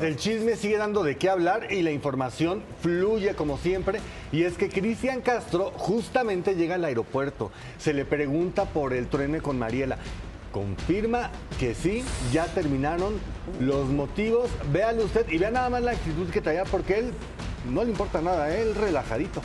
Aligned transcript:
El 0.00 0.16
chisme 0.16 0.54
sigue 0.54 0.78
dando 0.78 1.02
de 1.02 1.16
qué 1.16 1.28
hablar 1.28 1.72
y 1.72 1.82
la 1.82 1.90
información 1.90 2.62
fluye 2.82 3.34
como 3.34 3.58
siempre. 3.58 3.98
Y 4.30 4.44
es 4.44 4.56
que 4.56 4.68
Cristian 4.68 5.20
Castro 5.22 5.72
justamente 5.76 6.54
llega 6.54 6.76
al 6.76 6.84
aeropuerto. 6.84 7.50
Se 7.78 7.92
le 7.92 8.04
pregunta 8.04 8.66
por 8.66 8.92
el 8.92 9.08
truene 9.08 9.40
con 9.40 9.58
Mariela. 9.58 9.98
Confirma 10.52 11.30
que 11.58 11.74
sí, 11.74 12.04
ya 12.32 12.46
terminaron 12.46 13.14
los 13.60 13.88
motivos. 13.88 14.50
Véale 14.72 15.02
usted 15.02 15.28
y 15.30 15.38
vea 15.38 15.50
nada 15.50 15.68
más 15.68 15.82
la 15.82 15.90
actitud 15.92 16.30
que 16.30 16.40
traía 16.40 16.64
porque 16.64 16.98
él 16.98 17.12
no 17.68 17.82
le 17.82 17.90
importa 17.90 18.20
nada, 18.20 18.54
él 18.56 18.76
relajadito. 18.76 19.42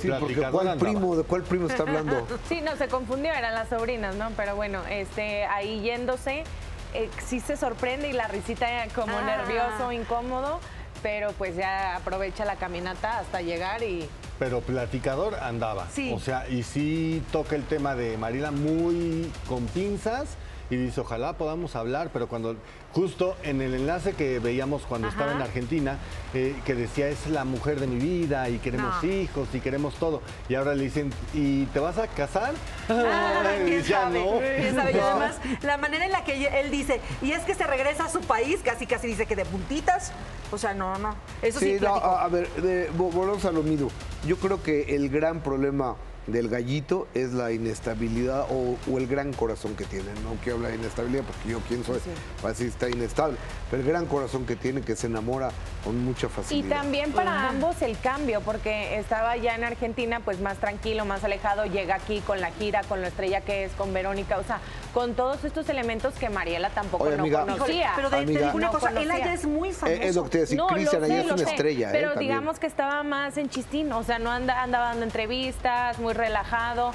Sí, 0.00 0.08
porque 0.20 0.36
¿cuál 0.36 0.78
primo, 0.78 1.16
¿de 1.16 1.24
cuál 1.24 1.42
primo 1.42 1.66
está 1.66 1.82
hablando? 1.82 2.26
Sí, 2.48 2.60
no, 2.60 2.76
se 2.76 2.86
confundió, 2.86 3.32
eran 3.32 3.54
las 3.54 3.68
sobrinas, 3.68 4.14
¿no? 4.14 4.30
Pero 4.36 4.54
bueno, 4.54 4.80
este, 4.88 5.44
ahí 5.46 5.80
yéndose, 5.80 6.44
eh, 6.94 7.10
sí 7.26 7.40
se 7.40 7.56
sorprende 7.56 8.08
y 8.08 8.12
la 8.12 8.28
risita 8.28 8.66
como 8.94 9.16
Ah. 9.18 9.22
nervioso, 9.22 9.92
incómodo, 9.92 10.60
pero 11.02 11.32
pues 11.32 11.56
ya 11.56 11.96
aprovecha 11.96 12.44
la 12.44 12.56
caminata 12.56 13.18
hasta 13.18 13.40
llegar 13.42 13.82
y 13.82 14.08
Pero 14.38 14.60
platicador 14.60 15.34
andaba. 15.36 15.88
Sí. 15.92 16.12
O 16.14 16.20
sea, 16.20 16.48
y 16.48 16.62
sí 16.62 17.22
toca 17.32 17.56
el 17.56 17.64
tema 17.64 17.94
de 17.96 18.16
Mariela 18.16 18.50
muy 18.52 19.30
con 19.48 19.66
pinzas 19.66 20.36
y 20.70 20.76
dice, 20.76 21.00
ojalá 21.00 21.32
podamos 21.34 21.74
hablar, 21.76 22.10
pero 22.12 22.28
cuando 22.28 22.56
justo 22.92 23.36
en 23.42 23.62
el 23.62 23.74
enlace 23.74 24.12
que 24.12 24.38
veíamos 24.38 24.82
cuando 24.82 25.08
estaba 25.08 25.32
en 25.32 25.40
Argentina, 25.40 25.98
eh, 26.34 26.54
que 26.66 26.74
decía, 26.74 27.08
es 27.08 27.26
la 27.28 27.44
mujer 27.44 27.80
de 27.80 27.86
mi 27.86 27.96
vida 27.98 28.48
y 28.50 28.58
queremos 28.58 29.02
No. 29.02 29.08
hijos 29.10 29.48
y 29.54 29.60
queremos 29.60 29.94
todo. 29.94 30.20
Y 30.48 30.54
ahora 30.56 30.74
le 30.74 30.84
dicen, 30.84 31.10
¿y 31.32 31.64
te 31.66 31.78
vas 31.80 31.96
a 31.98 32.06
casar? 32.08 32.52
Ah, 32.88 33.42
Y 33.60 33.64
¿Quién 33.64 33.78
dice, 33.78 33.94
"Ah, 33.94 34.00
sabe? 34.04 34.18
no". 34.20 34.38
¿Quién 34.38 34.74
sabe? 34.74 34.92
Y 34.92 34.98
además, 34.98 35.36
la 35.62 35.76
manera 35.78 36.04
en 36.04 36.12
la 36.12 36.24
que 36.24 36.46
él 36.60 36.70
dice, 36.70 37.00
y 37.22 37.32
es 37.32 37.40
que 37.44 37.54
se 37.54 37.66
regresa 37.66 38.04
a 38.04 38.08
su 38.10 38.20
país, 38.20 38.60
casi 38.64 38.86
casi 38.86 39.06
dice 39.06 39.26
que 39.26 39.36
de 39.36 39.44
puntitas. 39.44 40.12
O 40.50 40.58
sea, 40.58 40.74
no, 40.74 40.96
no. 40.98 41.14
Eso 41.42 41.60
sí, 41.60 41.76
Sí, 41.78 41.84
no, 41.84 41.94
a, 41.94 42.24
a 42.24 42.28
ver, 42.28 42.48
de- 42.54 42.90
vo- 42.92 43.10
volvemos 43.12 43.44
a 43.44 43.52
lo 43.52 43.62
mismo. 43.62 43.90
Yo 44.26 44.36
creo 44.36 44.62
que 44.62 44.94
el 44.94 45.08
gran 45.10 45.40
problema 45.40 45.96
del 46.28 46.48
gallito 46.48 47.08
es 47.14 47.32
la 47.32 47.50
inestabilidad 47.52 48.46
o, 48.50 48.76
o 48.90 48.98
el 48.98 49.06
gran 49.06 49.32
corazón 49.32 49.74
que 49.74 49.84
tiene. 49.84 50.08
No 50.22 50.34
quiero 50.42 50.56
hablar 50.56 50.72
de 50.72 50.78
inestabilidad 50.78 51.24
porque 51.24 51.48
yo 51.48 51.60
quién 51.66 51.84
soy, 51.84 51.98
así 52.44 52.64
está 52.64 52.88
inestable. 52.88 53.36
Pero 53.70 53.82
el 53.82 53.88
gran 53.88 54.06
corazón 54.06 54.46
que 54.46 54.54
tiene 54.56 54.82
que 54.82 54.94
se 54.94 55.06
enamora 55.06 55.50
con 55.84 56.02
mucha 56.04 56.26
Y 56.26 56.30
facilidad. 56.30 56.76
también 56.82 57.12
para 57.12 57.48
ambos 57.48 57.80
el 57.82 57.98
cambio, 57.98 58.40
porque 58.42 58.98
estaba 58.98 59.36
ya 59.36 59.54
en 59.54 59.64
Argentina 59.64 60.20
pues 60.20 60.40
más 60.40 60.58
tranquilo, 60.58 61.04
más 61.04 61.24
alejado, 61.24 61.64
llega 61.66 61.96
aquí 61.96 62.20
con 62.20 62.40
la 62.40 62.50
gira, 62.52 62.82
con 62.84 63.00
la 63.00 63.08
estrella 63.08 63.40
que 63.40 63.64
es, 63.64 63.72
con 63.72 63.92
Verónica, 63.92 64.38
o 64.38 64.44
sea, 64.44 64.60
con 64.94 65.14
todos 65.14 65.44
estos 65.44 65.68
elementos 65.68 66.14
que 66.14 66.28
Mariela 66.30 66.70
tampoco 66.70 67.04
Oye, 67.04 67.16
no 67.16 67.22
amiga. 67.22 67.42
Conocía. 67.42 67.92
pero 67.96 68.10
de, 68.10 68.24
te 68.24 68.32
digo 68.32 68.50
una 68.54 68.66
No 68.66 68.72
cosa, 68.72 68.90
él 68.90 69.10
allá 69.10 69.32
es 69.34 69.44
muy 69.46 69.72
famoso. 69.72 70.00
Eh, 70.00 70.06
es 70.08 70.16
lo 70.16 70.24
que 70.24 70.30
te 70.30 70.38
decía, 70.38 70.56
No, 70.56 70.66
Cristian 70.68 71.04
allá 71.04 71.14
sé, 71.14 71.20
es 71.20 71.26
una 71.32 71.38
sé, 71.38 71.50
estrella. 71.50 71.88
¿eh? 71.88 71.92
Pero 71.92 72.14
digamos 72.16 72.58
que 72.58 72.66
estaba 72.66 73.02
más 73.02 73.36
en 73.36 73.48
chistín, 73.48 73.92
o 73.92 74.02
sea, 74.02 74.18
no 74.18 74.30
anda, 74.30 74.62
andaba 74.62 74.86
dando 74.86 75.04
entrevistas, 75.04 75.98
muy 75.98 76.12
relajado. 76.14 76.92